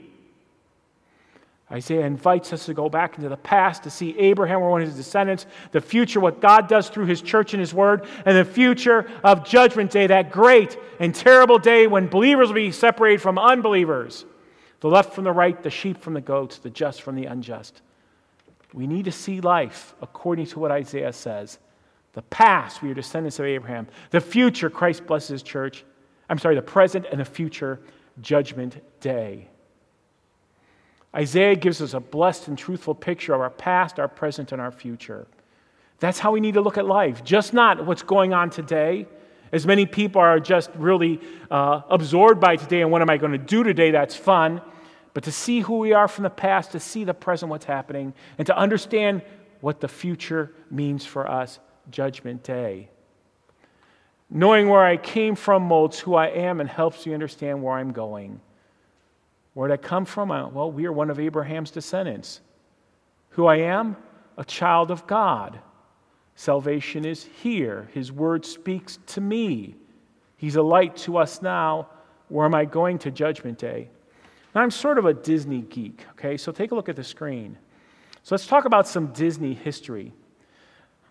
Isaiah 1.71 2.07
invites 2.07 2.53
us 2.55 2.65
to 2.65 2.73
go 2.73 2.89
back 2.89 3.17
into 3.17 3.29
the 3.29 3.37
past 3.37 3.83
to 3.83 3.91
see 3.91 4.19
Abraham 4.19 4.63
or 4.63 4.71
one 4.71 4.81
of 4.81 4.89
his 4.89 4.97
descendants, 4.97 5.45
the 5.71 5.83
future, 5.83 6.19
what 6.19 6.41
God 6.41 6.67
does 6.67 6.89
through 6.89 7.05
his 7.07 7.21
church 7.21 7.53
and 7.53 7.61
his 7.61 7.75
word, 7.75 8.07
and 8.25 8.35
the 8.35 8.45
future 8.45 9.11
of 9.23 9.45
Judgment 9.45 9.91
Day, 9.91 10.07
that 10.07 10.33
great 10.33 10.79
and 10.99 11.15
terrible 11.15 11.59
day 11.59 11.87
when 11.87 12.07
believers 12.07 12.49
will 12.49 12.55
be 12.55 12.73
separated 12.73 13.21
from 13.21 13.39
unbelievers, 13.39 14.25
the 14.81 14.89
left 14.89 15.13
from 15.13 15.25
the 15.25 15.33
right, 15.33 15.63
the 15.63 15.69
sheep 15.69 15.99
from 15.99 16.15
the 16.15 16.23
goats, 16.23 16.57
the 16.57 16.71
just 16.71 17.03
from 17.03 17.17
the 17.17 17.27
unjust. 17.27 17.83
We 18.73 18.87
need 18.87 19.07
to 19.07 19.13
see 19.13 19.41
life 19.41 19.95
according 20.03 20.47
to 20.47 20.59
what 20.59 20.71
Isaiah 20.71 21.13
says. 21.13 21.59
The 22.13 22.23
past, 22.23 22.83
we 22.83 22.91
are 22.91 22.95
descendants 22.95 23.39
of 23.39 23.47
Abraham. 23.47 23.87
The 24.11 24.21
future, 24.21 24.69
Christ 24.71 25.07
blesses 25.07 25.29
his 25.29 25.43
church. 25.43 25.85
I'm 26.29 26.39
sorry, 26.39 26.55
the 26.55 26.63
present 26.63 27.07
and 27.11 27.21
the 27.21 27.25
future, 27.25 27.81
Judgment 28.21 28.83
Day. 29.01 29.49
Isaiah 31.15 31.57
gives 31.57 31.81
us 31.81 31.95
a 31.95 32.01
blessed 32.01 32.49
and 32.49 32.59
truthful 32.59 32.95
picture 32.95 33.35
of 33.35 33.41
our 33.41 33.51
past, 33.51 33.99
our 33.99 34.09
present, 34.09 34.53
and 34.53 34.61
our 34.61 34.71
future. 34.71 35.27
That's 36.01 36.19
how 36.19 36.33
we 36.33 36.41
need 36.41 36.55
to 36.55 36.61
look 36.61 36.79
at 36.79 36.87
life, 36.87 37.25
just 37.25 37.55
not 37.55 37.85
what's 37.85 38.03
going 38.03 38.35
on 38.35 38.51
today. 38.51 39.07
As 39.51 39.67
many 39.67 39.87
people 39.87 40.21
are 40.21 40.39
just 40.39 40.71
really 40.77 41.21
uh, 41.51 41.83
absorbed 41.89 42.41
by 42.41 42.57
today 42.57 42.83
and 42.83 42.91
what 42.91 43.01
am 43.01 43.11
I 43.11 43.17
going 43.17 43.33
to 43.33 43.39
do 43.39 43.65
today 43.65 43.91
that's 43.91 44.15
fun, 44.15 44.61
but 45.15 45.25
to 45.25 45.33
see 45.33 45.61
who 45.61 45.79
we 45.79 45.93
are 45.93 46.09
from 46.09 46.25
the 46.25 46.31
past, 46.31 46.73
to 46.73 46.81
see 46.81 47.05
the 47.05 47.15
present, 47.15 47.50
what's 47.50 47.65
happening, 47.65 48.15
and 48.37 48.47
to 48.47 48.57
understand 48.57 49.23
what 49.61 49.81
the 49.81 49.88
future 49.88 50.53
means 50.71 51.05
for 51.05 51.29
us, 51.29 51.59
Judgment 51.91 52.43
Day. 52.43 52.91
Knowing 54.31 54.69
where 54.69 54.85
I 54.85 54.97
came 54.97 55.35
from 55.35 55.62
molds 55.62 55.99
who 55.99 56.15
I 56.15 56.27
am 56.29 56.61
and 56.61 56.69
helps 56.69 57.07
me 57.07 57.15
understand 57.15 57.62
where 57.62 57.75
I'm 57.75 57.93
going. 57.93 58.41
Where 59.55 59.69
did 59.69 59.75
I 59.75 59.83
come 59.83 60.05
from? 60.05 60.29
Well, 60.29 60.71
we 60.71 60.87
are 60.87 60.93
one 60.93 61.11
of 61.11 61.19
Abraham's 61.19 61.71
descendants. 61.71 62.41
Who 63.31 63.47
I 63.47 63.57
am? 63.57 63.97
A 64.37 64.45
child 64.45 64.91
of 64.91 65.07
God. 65.07 65.59
Salvation 66.37 67.05
is 67.05 67.25
here. 67.43 67.88
His 67.93 68.12
word 68.12 68.45
speaks 68.45 68.99
to 69.07 69.21
me. 69.21 69.75
He's 70.37 70.55
a 70.55 70.62
light 70.62 70.97
to 70.99 71.17
us 71.17 71.43
now. 71.43 71.88
Where 72.29 72.47
am 72.47 72.55
I 72.55 72.67
going 72.67 72.99
to 73.00 73.11
Judgment 73.11 73.59
Day? 73.59 73.88
Now, 74.59 74.65
I'm 74.65 74.73
sort 74.73 74.99
of 74.99 75.05
a 75.05 75.15
Disney 75.15 75.61
geek, 75.61 76.05
okay? 76.15 76.37
So 76.37 76.50
take 76.50 76.73
a 76.73 76.75
look 76.75 76.88
at 76.88 76.97
the 76.97 77.05
screen. 77.05 77.57
So 78.25 78.35
let's 78.35 78.49
talk 78.49 78.65
about 78.65 78.88
some 78.88 79.12
Disney 79.12 79.55
history. 79.55 80.12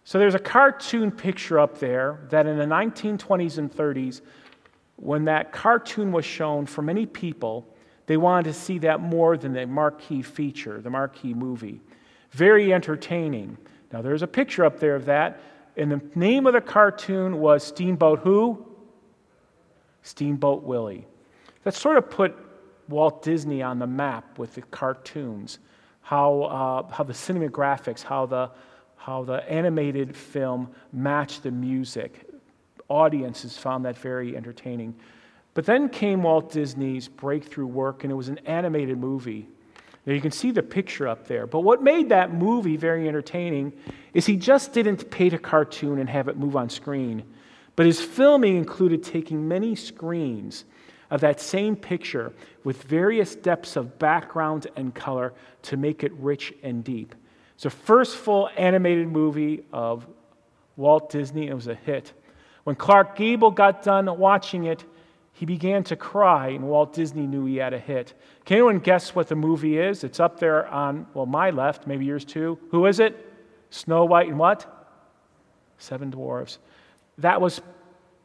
So 0.04 0.20
there's 0.20 0.36
a 0.36 0.39
cartoon 0.39 1.12
picture 1.12 1.58
up 1.58 1.80
there 1.80 2.20
that 2.30 2.46
in 2.46 2.58
the 2.58 2.66
1920s 2.66 3.58
and 3.58 3.72
30s, 3.72 4.20
when 4.98 5.24
that 5.25 5.54
cartoon 5.54 6.12
was 6.12 6.25
shown 6.25 6.66
for 6.66 6.82
many 6.82 7.06
people, 7.06 7.74
they 8.06 8.18
wanted 8.18 8.51
to 8.51 8.54
see 8.54 8.80
that 8.80 9.00
more 9.00 9.38
than 9.38 9.54
the 9.54 9.66
marquee 9.66 10.22
feature, 10.22 10.82
the 10.82 10.89
marquee 10.89 11.34
movie. 11.34 11.80
Very 12.32 12.74
entertaining. 12.74 13.58
Now, 13.94 14.01
there's 14.01 14.24
a 14.24 14.27
picture 14.27 14.66
up 14.66 14.77
there 14.77 14.98
of 14.98 15.06
that, 15.06 15.39
and 15.77 15.89
the 15.89 16.01
name 16.16 16.48
of 16.48 16.54
the 16.54 16.60
cartoon 16.60 17.39
was 17.39 17.63
Steamboat 17.63 18.20
Who? 18.20 18.66
Steamboat 20.01 20.63
Willie. 20.63 21.08
That 21.63 21.74
sort 21.74 21.96
of 21.96 22.10
put 22.10 22.36
Walt 22.89 23.22
Disney 23.22 23.62
on 23.62 23.79
the 23.79 23.88
map 23.88 24.39
with 24.39 24.56
the 24.56 24.62
cartoons, 24.62 25.60
how, 26.01 26.44
uh, 26.44 26.91
how 26.94 27.03
the 27.03 27.13
cinematographics, 27.13 28.01
how 28.01 28.25
the, 28.25 28.50
how 28.96 29.24
the 29.24 29.50
animated 29.50 30.15
film 30.15 30.70
matched 30.94 31.44
the 31.44 31.51
music. 31.51 32.29
Audiences 32.89 33.58
found 33.58 33.86
that 33.86 33.98
very 33.98 34.38
entertaining. 34.38 34.96
But 35.53 35.65
then 35.65 35.89
came 35.89 36.24
Walt 36.24 36.51
Disney's 36.51 37.08
breakthrough 37.08 37.65
work, 37.65 38.03
and 38.03 38.12
it 38.12 38.15
was 38.15 38.29
an 38.29 38.39
animated 38.46 38.98
movie. 38.98 39.50
Now 40.06 40.13
you 40.13 40.22
can 40.22 40.32
see 40.32 40.51
the 40.51 40.63
picture 40.63 41.08
up 41.08 41.27
there. 41.27 41.46
But 41.46 41.62
what 41.62 41.84
made 41.84 42.10
that 42.10 42.34
movie 42.34 42.77
very 42.77 43.08
entertaining 43.10 43.74
is 44.13 44.25
he 44.25 44.38
just 44.38 44.72
didn't 44.72 45.10
paint 45.12 45.34
a 45.34 45.38
cartoon 45.38 46.00
and 46.00 46.10
have 46.10 46.29
it 46.29 46.38
move 46.38 46.56
on 46.56 46.70
screen. 46.70 47.24
But 47.75 47.86
his 47.86 48.00
filming 48.00 48.56
included 48.56 49.03
taking 49.03 49.48
many 49.48 49.75
screens 49.75 50.63
of 51.10 51.22
that 51.22 51.40
same 51.40 51.76
picture 51.76 52.34
with 52.64 52.84
various 52.84 53.36
depths 53.36 53.76
of 53.76 53.98
background 54.00 54.68
and 54.76 54.94
color 54.94 55.34
to 55.64 55.78
make 55.78 56.04
it 56.04 56.12
rich 56.14 56.54
and 56.64 56.84
deep. 56.84 57.16
It's 57.56 57.64
the 57.64 57.70
first 57.70 58.18
full 58.18 58.50
animated 58.58 59.08
movie 59.08 59.64
of 59.72 60.06
Walt 60.76 61.10
Disney. 61.10 61.48
It 61.48 61.54
was 61.54 61.68
a 61.68 61.76
hit. 61.76 62.14
When 62.66 62.76
Clark 62.76 63.16
Gable 63.16 63.52
got 63.52 63.84
done 63.84 64.06
watching 64.18 64.66
it, 64.66 64.84
he 65.34 65.46
began 65.46 65.84
to 65.86 65.96
cry, 65.96 66.50
and 66.50 66.68
Walt 66.68 66.94
Disney 66.94 67.28
knew 67.28 67.46
he 67.46 67.58
had 67.58 67.74
a 67.74 67.80
hit. 67.80 68.14
Can 68.46 68.56
anyone 68.56 68.80
guess 68.80 69.14
what 69.14 69.28
the 69.28 69.36
movie 69.36 69.78
is? 69.78 70.04
It's 70.04 70.20
up 70.20 70.40
there 70.40 70.68
on, 70.68 71.06
well, 71.14 71.28
my 71.28 71.52
left, 71.52 71.86
maybe 71.86 72.06
yours 72.06 72.26
too. 72.26 72.58
Who 72.72 72.88
is 72.88 73.00
it? 73.00 73.24
Snow 73.70 74.06
White 74.06 74.28
and 74.28 74.40
what? 74.40 74.66
Seven 75.78 76.10
Dwarfs. 76.10 76.58
That 77.20 77.40
was, 77.40 77.62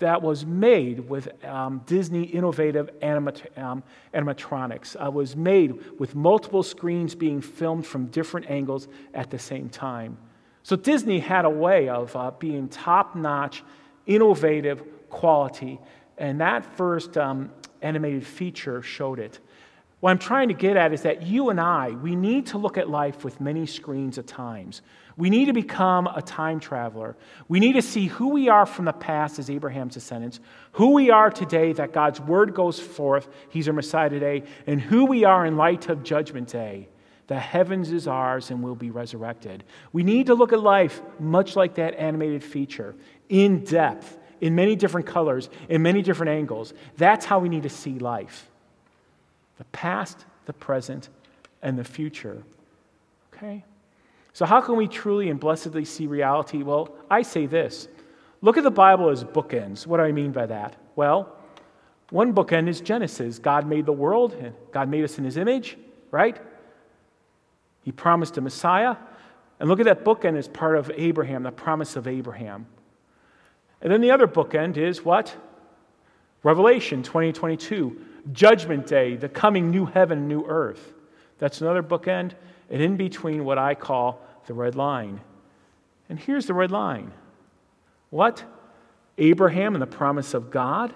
that 0.02 0.22
was 0.22 0.46
made 0.46 1.00
with 1.08 1.44
um, 1.44 1.82
Disney 1.86 2.22
innovative 2.22 2.90
animat- 3.00 3.58
um, 3.58 3.82
animatronics. 4.14 4.94
It 5.04 5.12
was 5.12 5.34
made 5.34 5.98
with 5.98 6.14
multiple 6.14 6.62
screens 6.62 7.14
being 7.14 7.40
filmed 7.40 7.86
from 7.86 8.06
different 8.06 8.48
angles 8.48 8.86
at 9.14 9.30
the 9.30 9.38
same 9.38 9.68
time. 9.68 10.16
So 10.62 10.76
Disney 10.76 11.18
had 11.18 11.44
a 11.44 11.50
way 11.50 11.88
of 11.88 12.14
uh, 12.14 12.30
being 12.38 12.68
top 12.68 13.16
notch, 13.16 13.64
innovative 14.06 14.84
quality 15.10 15.80
and 16.18 16.40
that 16.40 16.64
first 16.76 17.16
um, 17.16 17.50
animated 17.80 18.26
feature 18.26 18.82
showed 18.82 19.18
it. 19.18 19.40
What 20.00 20.10
I'm 20.10 20.18
trying 20.18 20.48
to 20.48 20.54
get 20.54 20.76
at 20.76 20.92
is 20.92 21.02
that 21.02 21.22
you 21.22 21.50
and 21.50 21.60
I, 21.60 21.90
we 21.90 22.16
need 22.16 22.46
to 22.46 22.58
look 22.58 22.76
at 22.76 22.88
life 22.88 23.24
with 23.24 23.40
many 23.40 23.66
screens 23.66 24.18
at 24.18 24.26
times. 24.26 24.82
We 25.16 25.30
need 25.30 25.46
to 25.46 25.52
become 25.52 26.06
a 26.06 26.22
time 26.22 26.60
traveler. 26.60 27.16
We 27.48 27.60
need 27.60 27.74
to 27.74 27.82
see 27.82 28.06
who 28.06 28.28
we 28.28 28.48
are 28.48 28.66
from 28.66 28.86
the 28.86 28.92
past 28.92 29.38
as 29.38 29.50
Abraham's 29.50 29.94
descendants, 29.94 30.40
who 30.72 30.92
we 30.92 31.10
are 31.10 31.30
today 31.30 31.72
that 31.74 31.92
God's 31.92 32.20
word 32.20 32.54
goes 32.54 32.78
forth, 32.78 33.28
He's 33.50 33.68
our 33.68 33.74
Messiah 33.74 34.08
today, 34.08 34.44
and 34.66 34.80
who 34.80 35.04
we 35.04 35.24
are 35.24 35.44
in 35.44 35.56
light 35.56 35.88
of 35.88 36.02
Judgment 36.02 36.48
Day. 36.48 36.88
The 37.26 37.38
heavens 37.38 37.92
is 37.92 38.06
ours 38.06 38.50
and 38.50 38.62
we'll 38.62 38.74
be 38.74 38.90
resurrected. 38.90 39.64
We 39.92 40.02
need 40.02 40.26
to 40.26 40.34
look 40.34 40.52
at 40.52 40.60
life 40.60 41.00
much 41.18 41.56
like 41.56 41.76
that 41.76 41.94
animated 41.94 42.42
feature, 42.42 42.94
in 43.28 43.64
depth 43.64 44.18
in 44.42 44.56
many 44.56 44.74
different 44.74 45.06
colors, 45.06 45.48
in 45.68 45.82
many 45.82 46.02
different 46.02 46.30
angles. 46.30 46.74
That's 46.98 47.24
how 47.24 47.38
we 47.38 47.48
need 47.48 47.62
to 47.62 47.70
see 47.70 47.98
life 47.98 48.50
the 49.56 49.64
past, 49.66 50.24
the 50.46 50.52
present, 50.52 51.08
and 51.62 51.78
the 51.78 51.84
future. 51.84 52.42
Okay? 53.32 53.64
So, 54.32 54.46
how 54.46 54.60
can 54.60 54.76
we 54.76 54.88
truly 54.88 55.28
and 55.28 55.38
blessedly 55.38 55.84
see 55.84 56.06
reality? 56.06 56.62
Well, 56.62 56.94
I 57.10 57.22
say 57.22 57.46
this 57.46 57.88
look 58.40 58.56
at 58.56 58.64
the 58.64 58.70
Bible 58.70 59.08
as 59.08 59.24
bookends. 59.24 59.86
What 59.86 59.98
do 59.98 60.02
I 60.02 60.12
mean 60.12 60.32
by 60.32 60.46
that? 60.46 60.76
Well, 60.96 61.36
one 62.10 62.34
bookend 62.34 62.68
is 62.68 62.80
Genesis. 62.80 63.38
God 63.38 63.66
made 63.66 63.86
the 63.86 63.92
world, 63.92 64.34
and 64.34 64.54
God 64.72 64.88
made 64.88 65.04
us 65.04 65.18
in 65.18 65.24
his 65.24 65.36
image, 65.36 65.78
right? 66.10 66.38
He 67.84 67.92
promised 67.92 68.36
a 68.36 68.40
Messiah. 68.40 68.96
And 69.58 69.68
look 69.68 69.80
at 69.80 69.84
that 69.84 70.04
bookend 70.04 70.36
as 70.36 70.48
part 70.48 70.76
of 70.76 70.90
Abraham, 70.96 71.42
the 71.42 71.52
promise 71.52 71.94
of 71.96 72.08
Abraham. 72.08 72.66
And 73.80 73.92
then 73.92 74.00
the 74.00 74.10
other 74.10 74.26
bookend 74.26 74.76
is 74.76 75.04
what? 75.04 75.34
Revelation 76.42 77.02
2022, 77.02 78.04
Judgment 78.32 78.86
Day, 78.86 79.16
the 79.16 79.28
coming 79.28 79.70
new 79.70 79.86
heaven, 79.86 80.18
and 80.18 80.28
new 80.28 80.44
earth. 80.46 80.94
That's 81.38 81.60
another 81.60 81.82
bookend. 81.82 82.32
And 82.70 82.80
in 82.80 82.96
between, 82.96 83.44
what 83.44 83.58
I 83.58 83.74
call 83.74 84.20
the 84.46 84.54
red 84.54 84.74
line. 84.74 85.20
And 86.08 86.18
here's 86.18 86.46
the 86.46 86.54
red 86.54 86.70
line 86.70 87.12
what? 88.10 88.44
Abraham 89.18 89.74
and 89.74 89.82
the 89.82 89.86
promise 89.86 90.34
of 90.34 90.50
God 90.50 90.94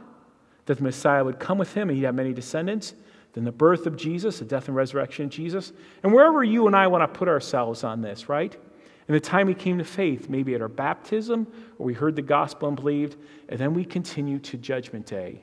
that 0.67 0.79
the 0.79 0.83
Messiah 0.83 1.25
would 1.25 1.39
come 1.39 1.59
with 1.59 1.73
him 1.75 1.89
and 1.89 1.97
he'd 1.97 2.05
have 2.05 2.15
many 2.15 2.33
descendants. 2.33 2.95
Then 3.33 3.45
the 3.45 3.53
birth 3.53 3.87
of 3.87 3.97
Jesus, 3.97 4.39
the 4.39 4.45
death 4.45 4.69
and 4.69 4.77
resurrection 4.77 5.27
of 5.27 5.31
Jesus. 5.31 5.73
And 6.03 6.13
wherever 6.13 6.43
you 6.43 6.67
and 6.67 6.75
I 6.75 6.87
want 6.87 7.03
to 7.03 7.19
put 7.19 7.29
ourselves 7.29 7.85
on 7.85 8.01
this, 8.01 8.29
right? 8.29 8.57
And 9.09 9.15
the 9.15 9.21
time 9.21 9.47
we 9.47 9.55
came 9.55 9.79
to 9.79 9.85
faith, 9.85 10.29
maybe 10.29 10.55
at 10.55 10.63
our 10.63 10.69
baptism, 10.69 11.47
or 11.79 11.87
we 11.87 11.95
heard 11.95 12.17
the 12.17 12.23
gospel 12.23 12.69
and 12.69 12.77
believed, 12.77 13.17
and 13.49 13.59
then 13.61 13.75
we 13.75 13.85
continue 13.85 14.39
to 14.41 14.57
Judgment 14.57 15.07
Day. 15.07 15.43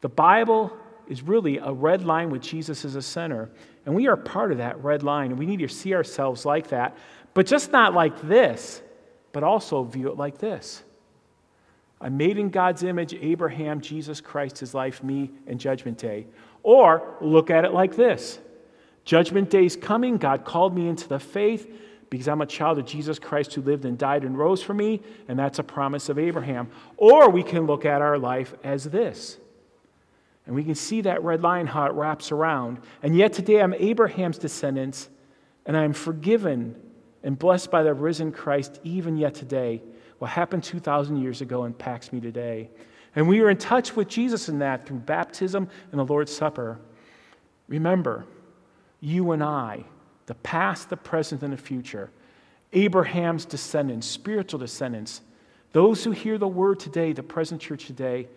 The 0.00 0.08
Bible 0.08 0.76
is 1.08 1.22
really 1.22 1.58
a 1.58 1.72
red 1.72 2.04
line 2.04 2.30
with 2.30 2.42
Jesus 2.42 2.84
as 2.84 2.94
a 2.94 3.02
center, 3.02 3.50
and 3.84 3.94
we 3.94 4.06
are 4.08 4.16
part 4.16 4.52
of 4.52 4.58
that 4.58 4.82
red 4.82 5.02
line, 5.02 5.30
and 5.30 5.38
we 5.38 5.46
need 5.46 5.60
to 5.60 5.68
see 5.68 5.94
ourselves 5.94 6.44
like 6.44 6.68
that, 6.68 6.96
but 7.34 7.46
just 7.46 7.72
not 7.72 7.94
like 7.94 8.20
this, 8.22 8.82
but 9.32 9.42
also 9.42 9.82
view 9.84 10.08
it 10.08 10.16
like 10.16 10.38
this. 10.38 10.82
I'm 12.00 12.16
made 12.16 12.36
in 12.36 12.50
God's 12.50 12.82
image, 12.82 13.14
Abraham, 13.14 13.80
Jesus 13.80 14.20
Christ, 14.20 14.58
his 14.58 14.74
life, 14.74 15.02
me, 15.02 15.30
and 15.46 15.58
Judgment 15.58 15.98
Day. 15.98 16.26
Or 16.64 17.16
look 17.20 17.48
at 17.50 17.64
it 17.64 17.72
like 17.72 17.96
this 17.96 18.38
Judgment 19.04 19.50
Day 19.50 19.66
is 19.66 19.76
coming. 19.76 20.16
God 20.16 20.44
called 20.44 20.74
me 20.74 20.88
into 20.88 21.08
the 21.08 21.18
faith 21.18 21.72
because 22.10 22.28
I'm 22.28 22.42
a 22.42 22.46
child 22.46 22.78
of 22.78 22.84
Jesus 22.84 23.18
Christ 23.18 23.54
who 23.54 23.62
lived 23.62 23.84
and 23.84 23.96
died 23.96 24.24
and 24.24 24.36
rose 24.36 24.62
for 24.62 24.74
me, 24.74 25.00
and 25.28 25.38
that's 25.38 25.58
a 25.58 25.62
promise 25.62 26.08
of 26.08 26.18
Abraham. 26.18 26.68
Or 26.96 27.30
we 27.30 27.42
can 27.42 27.66
look 27.66 27.86
at 27.86 28.02
our 28.02 28.18
life 28.18 28.54
as 28.62 28.84
this 28.84 29.38
And 30.46 30.54
we 30.54 30.64
can 30.64 30.74
see 30.74 31.02
that 31.02 31.22
red 31.22 31.42
line 31.42 31.66
how 31.66 31.86
it 31.86 31.92
wraps 31.92 32.32
around. 32.32 32.80
And 33.02 33.16
yet 33.16 33.32
today 33.32 33.60
I'm 33.60 33.74
Abraham's 33.74 34.38
descendants, 34.38 35.08
and 35.66 35.76
I'm 35.76 35.92
forgiven 35.92 36.74
and 37.22 37.38
blessed 37.38 37.70
by 37.70 37.82
the 37.82 37.94
risen 37.94 38.32
Christ 38.32 38.80
even 38.82 39.16
yet 39.16 39.34
today. 39.34 39.82
What 40.18 40.30
happened 40.30 40.64
2,000 40.64 41.16
years 41.16 41.40
ago 41.40 41.64
impacts 41.64 42.12
me 42.12 42.20
today. 42.20 42.70
And 43.14 43.28
we 43.28 43.40
are 43.40 43.50
in 43.50 43.58
touch 43.58 43.94
with 43.94 44.08
Jesus 44.08 44.48
in 44.48 44.58
that 44.60 44.86
through 44.86 45.00
baptism 45.00 45.68
and 45.90 46.00
the 46.00 46.04
Lord's 46.04 46.34
Supper. 46.34 46.80
Remember, 47.68 48.24
you 49.00 49.32
and 49.32 49.42
I, 49.42 49.84
the 50.26 50.34
past, 50.36 50.90
the 50.90 50.96
present, 50.96 51.42
and 51.42 51.52
the 51.52 51.56
future, 51.56 52.10
Abraham's 52.72 53.44
descendants, 53.44 54.06
spiritual 54.06 54.58
descendants, 54.58 55.20
those 55.72 56.04
who 56.04 56.10
hear 56.10 56.38
the 56.38 56.48
word 56.48 56.80
today, 56.80 57.12
the 57.12 57.22
present 57.22 57.60
church 57.60 57.86
today, 57.86 58.28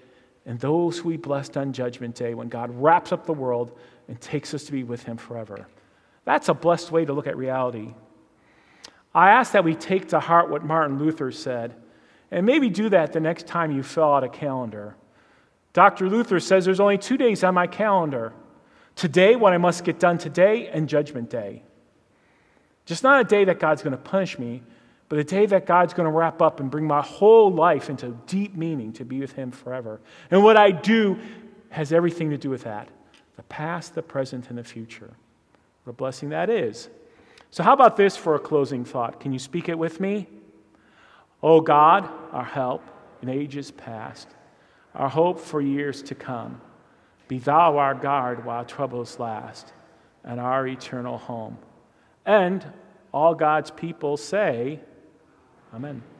and 0.45 0.59
those 0.59 0.99
who 0.99 1.09
we 1.09 1.17
blessed 1.17 1.57
on 1.57 1.73
Judgment 1.73 2.15
Day 2.15 2.33
when 2.33 2.49
God 2.49 2.69
wraps 2.71 3.11
up 3.11 3.25
the 3.25 3.33
world 3.33 3.77
and 4.07 4.19
takes 4.21 4.53
us 4.53 4.63
to 4.65 4.71
be 4.71 4.83
with 4.83 5.03
Him 5.03 5.17
forever. 5.17 5.67
That's 6.23 6.49
a 6.49 6.53
blessed 6.53 6.91
way 6.91 7.05
to 7.05 7.13
look 7.13 7.27
at 7.27 7.37
reality. 7.37 7.93
I 9.13 9.31
ask 9.31 9.53
that 9.53 9.63
we 9.63 9.75
take 9.75 10.09
to 10.09 10.19
heart 10.19 10.49
what 10.49 10.63
Martin 10.63 10.99
Luther 10.99 11.31
said, 11.31 11.75
and 12.31 12.45
maybe 12.45 12.69
do 12.69 12.89
that 12.89 13.13
the 13.13 13.19
next 13.19 13.47
time 13.47 13.71
you 13.71 13.81
fill 13.81 14.13
out 14.13 14.23
a 14.23 14.29
calendar. 14.29 14.95
Dr. 15.73 16.09
Luther 16.09 16.39
says 16.39 16.65
there's 16.65 16.79
only 16.79 16.97
two 16.97 17.17
days 17.17 17.43
on 17.43 17.53
my 17.53 17.67
calendar 17.67 18.33
today, 18.95 19.35
what 19.35 19.53
I 19.53 19.57
must 19.57 19.83
get 19.83 19.99
done 19.99 20.17
today, 20.17 20.67
and 20.67 20.87
Judgment 20.87 21.29
Day. 21.29 21.63
Just 22.85 23.03
not 23.03 23.21
a 23.21 23.23
day 23.23 23.45
that 23.45 23.59
God's 23.59 23.81
going 23.81 23.91
to 23.91 23.97
punish 23.97 24.37
me, 24.37 24.63
but 25.07 25.19
a 25.19 25.23
day 25.23 25.45
that 25.45 25.65
God's 25.65 25.93
going 25.93 26.05
to 26.05 26.11
wrap 26.11 26.41
up 26.41 26.59
and 26.59 26.71
bring 26.71 26.85
my 26.85 27.01
whole 27.01 27.51
life 27.51 27.89
into 27.89 28.09
deep 28.25 28.55
meaning 28.55 28.91
to 28.93 29.05
be 29.05 29.19
with 29.19 29.33
Him 29.33 29.51
forever. 29.51 30.01
And 30.31 30.43
what 30.43 30.57
I 30.57 30.71
do 30.71 31.19
has 31.69 31.93
everything 31.93 32.31
to 32.31 32.37
do 32.37 32.49
with 32.49 32.63
that 32.63 32.89
the 33.35 33.43
past, 33.43 33.95
the 33.95 34.01
present, 34.01 34.49
and 34.49 34.57
the 34.57 34.63
future. 34.63 35.11
What 35.83 35.91
a 35.91 35.93
blessing 35.93 36.29
that 36.29 36.49
is. 36.49 36.89
So, 37.51 37.63
how 37.63 37.73
about 37.73 37.97
this 37.97 38.17
for 38.17 38.35
a 38.35 38.39
closing 38.39 38.85
thought? 38.85 39.19
Can 39.19 39.33
you 39.33 39.39
speak 39.39 39.69
it 39.69 39.77
with 39.77 39.99
me? 39.99 40.27
O 41.43 41.61
God, 41.61 42.09
our 42.31 42.43
help 42.43 42.81
in 43.21 43.29
ages 43.29 43.71
past, 43.71 44.27
our 44.95 45.09
hope 45.09 45.39
for 45.39 45.61
years 45.61 46.01
to 46.03 46.15
come, 46.15 46.59
be 47.27 47.39
thou 47.39 47.77
our 47.77 47.93
guard 47.93 48.45
while 48.45 48.65
troubles 48.65 49.19
last, 49.19 49.73
and 50.23 50.39
our 50.39 50.67
eternal 50.67 51.17
home. 51.17 51.57
And 52.25 52.65
all 53.13 53.35
God's 53.35 53.71
people 53.71 54.17
say, 54.17 54.79
Amen. 55.75 56.14